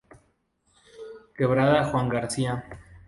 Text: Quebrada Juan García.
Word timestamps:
Quebrada 1.35 1.85
Juan 1.91 2.09
García. 2.09 2.65